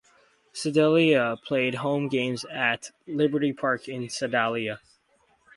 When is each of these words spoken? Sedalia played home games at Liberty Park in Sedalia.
Sedalia 0.51 1.37
played 1.45 1.75
home 1.75 2.07
games 2.07 2.43
at 2.45 2.89
Liberty 3.05 3.53
Park 3.53 3.87
in 3.87 4.09
Sedalia. 4.09 4.79